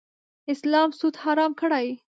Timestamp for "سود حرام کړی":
0.99-1.87